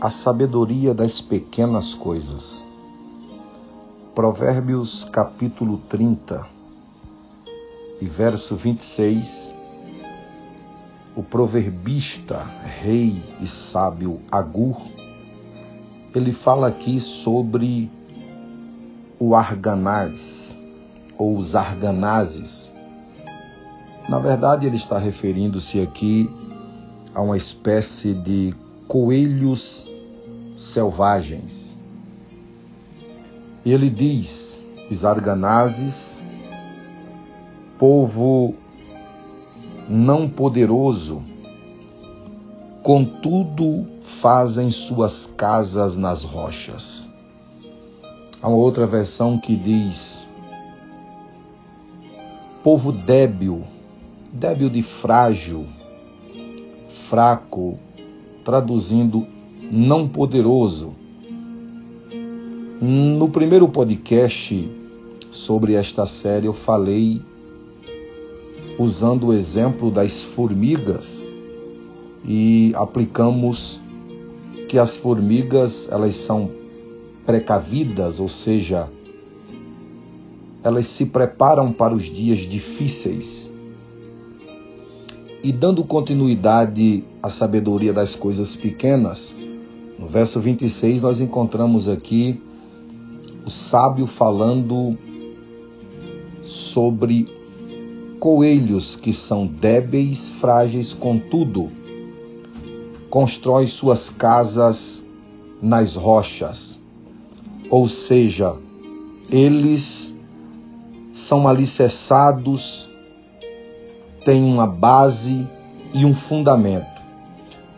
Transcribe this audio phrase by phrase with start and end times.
[0.00, 2.64] a sabedoria das pequenas coisas.
[4.14, 6.46] Provérbios capítulo 30
[8.00, 9.54] e verso 26.
[11.16, 12.44] O proverbista,
[12.82, 14.76] rei e sábio Agur,
[16.14, 17.90] ele fala aqui sobre
[19.18, 20.58] o arganaz
[21.16, 22.70] ou os arganazes.
[24.10, 26.30] Na verdade, ele está referindo-se aqui
[27.14, 28.54] a uma espécie de
[28.88, 29.90] coelhos
[30.56, 31.76] selvagens.
[33.64, 36.22] Ele diz: os arganazes,
[37.78, 38.54] povo
[39.88, 41.22] não poderoso,
[42.82, 47.06] contudo fazem suas casas nas rochas.
[48.40, 50.26] Há uma outra versão que diz:
[52.62, 53.64] povo débil,
[54.32, 55.66] débil de frágil,
[56.88, 57.78] fraco,
[58.46, 59.26] traduzindo
[59.72, 60.92] não poderoso.
[62.80, 64.70] No primeiro podcast
[65.32, 67.20] sobre esta série eu falei
[68.78, 71.24] usando o exemplo das formigas
[72.24, 73.80] e aplicamos
[74.68, 76.48] que as formigas elas são
[77.24, 78.88] precavidas, ou seja,
[80.62, 83.52] elas se preparam para os dias difíceis
[85.46, 89.32] e dando continuidade à sabedoria das coisas pequenas,
[89.96, 92.42] no verso 26 nós encontramos aqui
[93.46, 94.98] o sábio falando
[96.42, 97.26] sobre
[98.18, 101.70] coelhos que são débeis, frágeis, contudo,
[103.08, 105.04] constrói suas casas
[105.62, 106.82] nas rochas.
[107.70, 108.56] Ou seja,
[109.30, 110.12] eles
[111.12, 112.90] são alicerçados
[114.26, 115.46] tem uma base
[115.94, 117.00] e um fundamento.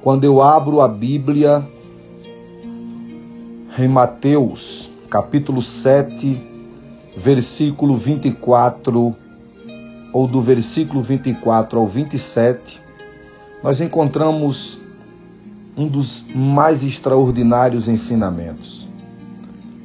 [0.00, 1.66] Quando eu abro a Bíblia
[3.76, 6.40] em Mateus, capítulo 7,
[7.16, 9.12] versículo 24,
[10.12, 12.80] ou do versículo 24 ao 27,
[13.60, 14.78] nós encontramos
[15.76, 18.86] um dos mais extraordinários ensinamentos.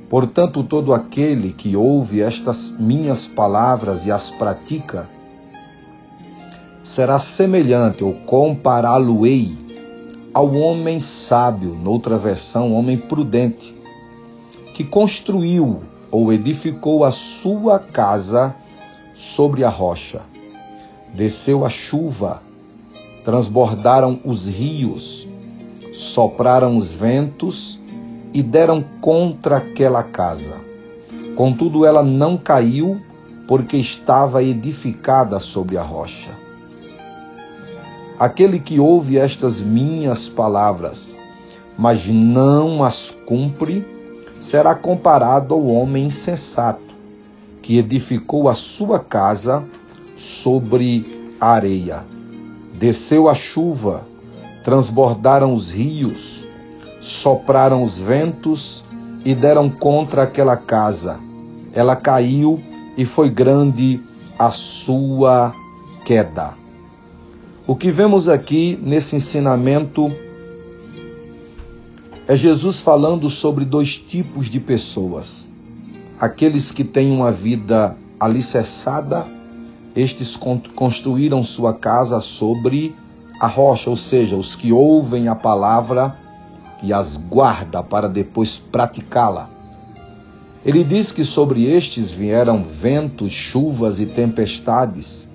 [0.07, 5.09] Portanto, todo aquele que ouve estas minhas palavras e as pratica,
[6.91, 9.55] será semelhante ou compará-lo-ei
[10.33, 13.73] ao homem sábio, noutra versão, homem prudente,
[14.73, 18.53] que construiu ou edificou a sua casa
[19.15, 20.21] sobre a rocha.
[21.13, 22.41] Desceu a chuva,
[23.23, 25.25] transbordaram os rios,
[25.93, 27.79] sopraram os ventos
[28.33, 30.57] e deram contra aquela casa.
[31.37, 32.99] Contudo, ela não caiu,
[33.47, 36.40] porque estava edificada sobre a rocha.
[38.21, 41.17] Aquele que ouve estas minhas palavras,
[41.75, 43.83] mas não as cumpre,
[44.39, 46.93] será comparado ao homem insensato,
[47.63, 49.63] que edificou a sua casa
[50.15, 52.05] sobre areia.
[52.75, 54.05] Desceu a chuva,
[54.63, 56.45] transbordaram os rios,
[57.01, 58.85] sopraram os ventos
[59.25, 61.19] e deram contra aquela casa.
[61.73, 62.61] Ela caiu
[62.95, 63.99] e foi grande
[64.37, 65.51] a sua
[66.05, 66.60] queda.
[67.71, 70.13] O que vemos aqui nesse ensinamento
[72.27, 75.47] é Jesus falando sobre dois tipos de pessoas.
[76.19, 79.25] Aqueles que têm uma vida alicerçada,
[79.95, 80.37] estes
[80.75, 82.93] construíram sua casa sobre
[83.39, 86.13] a rocha, ou seja, os que ouvem a palavra
[86.83, 89.49] e as guarda para depois praticá-la.
[90.65, 95.25] Ele diz que sobre estes vieram ventos, chuvas e tempestades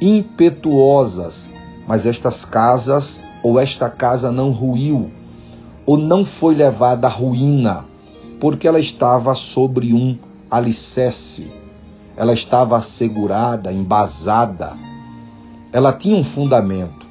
[0.00, 1.50] impetuosas
[1.86, 5.10] mas estas casas, ou esta casa não ruiu,
[5.86, 7.84] ou não foi levada à ruína,
[8.40, 10.16] porque ela estava sobre um
[10.50, 11.50] alicerce,
[12.16, 14.72] ela estava assegurada, embasada,
[15.72, 17.04] ela tinha um fundamento.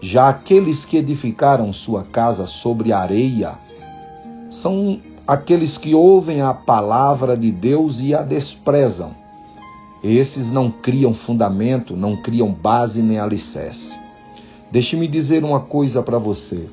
[0.00, 3.54] Já aqueles que edificaram sua casa sobre areia
[4.50, 9.14] são aqueles que ouvem a palavra de Deus e a desprezam.
[10.02, 14.03] Esses não criam fundamento, não criam base nem alicerce.
[14.74, 16.68] Deixe-me dizer uma coisa para você.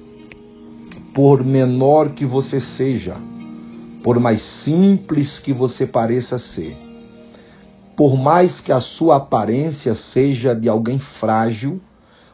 [1.13, 3.15] Por menor que você seja,
[4.01, 6.75] por mais simples que você pareça ser,
[7.95, 11.79] por mais que a sua aparência seja de alguém frágil,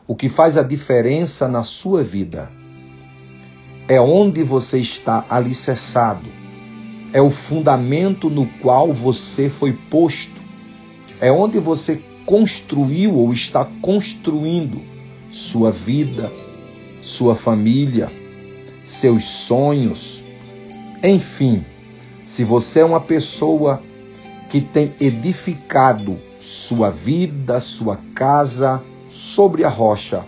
[0.08, 2.50] o que faz a diferença na sua vida
[3.90, 6.30] é onde você está alicerçado,
[7.12, 10.42] é o fundamento no qual você foi posto,
[11.19, 14.96] é onde você construiu ou está construindo
[15.31, 16.31] sua vida,
[17.01, 18.12] sua família,
[18.83, 20.24] seus sonhos.
[21.03, 21.65] Enfim,
[22.25, 23.81] se você é uma pessoa
[24.50, 30.25] que tem edificado sua vida, sua casa sobre a rocha,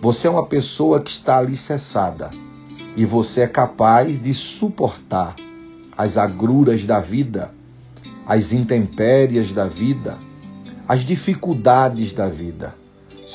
[0.00, 2.30] você é uma pessoa que está alicerçada
[2.96, 5.36] e você é capaz de suportar
[5.96, 7.52] as agruras da vida,
[8.26, 10.18] as intempéries da vida,
[10.88, 12.79] as dificuldades da vida.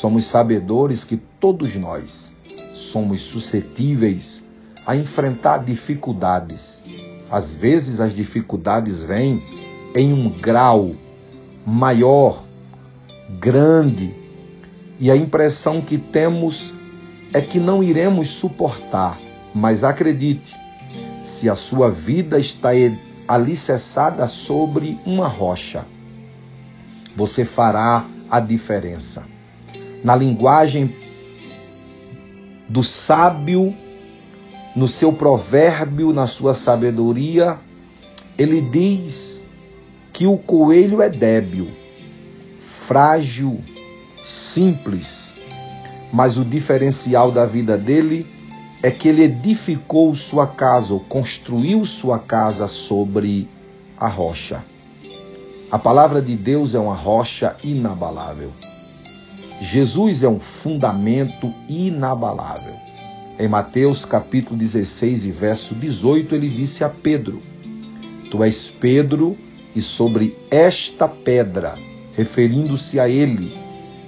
[0.05, 2.31] Somos sabedores que todos nós
[2.75, 4.43] somos suscetíveis
[4.85, 6.83] a enfrentar dificuldades.
[7.27, 9.41] Às vezes as dificuldades vêm
[9.95, 10.93] em um grau
[11.65, 12.45] maior,
[13.39, 14.13] grande,
[14.99, 16.71] e a impressão que temos
[17.33, 19.19] é que não iremos suportar.
[19.55, 20.55] Mas acredite,
[21.23, 22.69] se a sua vida está
[23.27, 25.83] alicerçada sobre uma rocha,
[27.15, 29.33] você fará a diferença.
[30.05, 30.95] Na linguagem
[32.69, 33.75] do sábio,
[34.75, 37.57] no seu provérbio, na sua sabedoria,
[38.37, 39.43] ele diz
[40.13, 41.71] que o coelho é débil,
[42.59, 43.63] frágil,
[44.23, 45.33] simples,
[46.13, 48.27] mas o diferencial da vida dele
[48.83, 53.49] é que ele edificou sua casa, ou construiu sua casa sobre
[53.97, 54.63] a rocha.
[55.71, 58.51] A palavra de Deus é uma rocha inabalável.
[59.61, 62.75] Jesus é um fundamento inabalável.
[63.37, 67.41] Em Mateus capítulo 16 e verso 18, ele disse a Pedro:
[68.29, 69.37] Tu és Pedro,
[69.75, 71.75] e sobre esta pedra,
[72.15, 73.53] referindo-se a ele,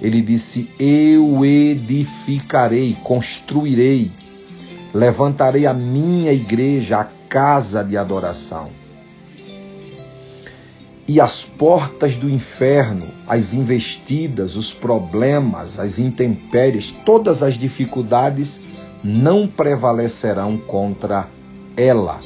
[0.01, 4.11] ele disse: Eu edificarei, construirei
[4.94, 8.69] levantarei a minha igreja, a casa de adoração.
[11.07, 18.59] E as portas do inferno, as investidas, os problemas, as intempéries, todas as dificuldades
[19.01, 21.30] não prevalecerão contra
[21.77, 22.19] ela.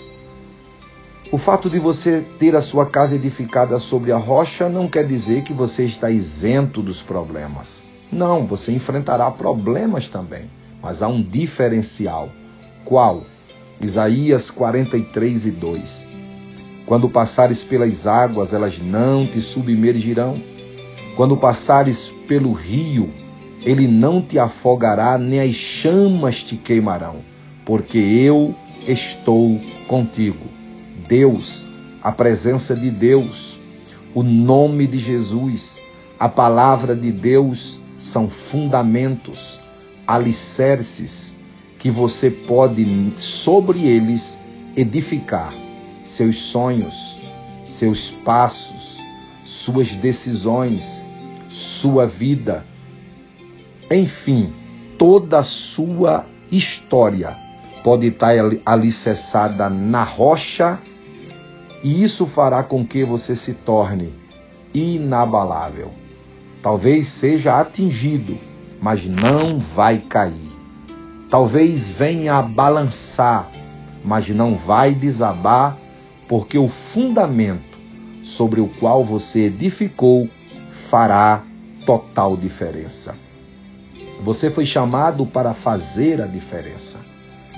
[1.31, 5.43] O fato de você ter a sua casa edificada sobre a rocha não quer dizer
[5.43, 7.83] que você está isento dos problemas.
[8.11, 10.49] Não, você enfrentará problemas também,
[10.81, 12.29] mas há um diferencial.
[12.83, 13.25] Qual?
[13.79, 16.20] Isaías 43 e 2.
[16.91, 20.43] Quando passares pelas águas, elas não te submergirão.
[21.15, 23.09] Quando passares pelo rio,
[23.63, 27.21] ele não te afogará, nem as chamas te queimarão,
[27.65, 28.53] porque eu
[28.85, 29.57] estou
[29.87, 30.45] contigo.
[31.07, 31.65] Deus,
[32.03, 33.57] a presença de Deus,
[34.13, 35.81] o nome de Jesus,
[36.19, 39.61] a palavra de Deus são fundamentos,
[40.05, 41.37] alicerces
[41.79, 44.41] que você pode sobre eles
[44.75, 45.53] edificar
[46.03, 47.19] seus sonhos,
[47.65, 48.99] seus passos,
[49.43, 51.05] suas decisões,
[51.49, 52.65] sua vida,
[53.91, 54.53] enfim,
[54.97, 57.37] toda a sua história
[57.83, 58.33] pode estar
[58.65, 60.79] alicerçada na rocha
[61.83, 64.13] e isso fará com que você se torne
[64.73, 65.91] inabalável.
[66.61, 68.37] Talvez seja atingido,
[68.79, 70.51] mas não vai cair.
[71.29, 73.49] Talvez venha a balançar,
[74.05, 75.77] mas não vai desabar,
[76.31, 77.77] porque o fundamento
[78.23, 80.29] sobre o qual você edificou
[80.69, 81.43] fará
[81.85, 83.17] total diferença.
[84.23, 87.01] Você foi chamado para fazer a diferença.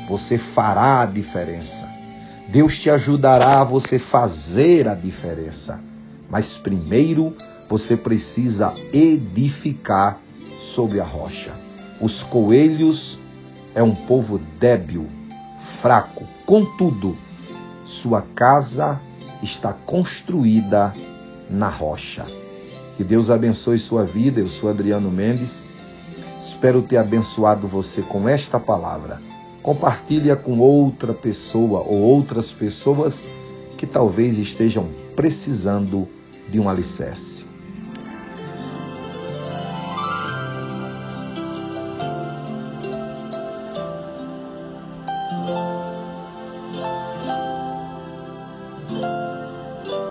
[0.09, 1.87] Você fará a diferença.
[2.49, 5.79] Deus te ajudará a você fazer a diferença.
[6.27, 7.37] Mas primeiro
[7.69, 10.19] você precisa edificar
[10.57, 11.51] sobre a rocha.
[12.01, 13.19] Os coelhos
[13.75, 15.07] é um povo débil,
[15.59, 16.27] fraco.
[16.47, 17.15] Contudo,
[17.83, 19.01] sua casa
[19.41, 20.93] está construída
[21.49, 22.25] na rocha.
[22.95, 24.39] Que Deus abençoe sua vida.
[24.39, 25.67] Eu sou Adriano Mendes.
[26.39, 29.21] Espero ter abençoado você com esta palavra.
[29.61, 33.25] Compartilha com outra pessoa ou outras pessoas
[33.77, 36.07] que talvez estejam precisando
[36.49, 37.52] de um alicerce.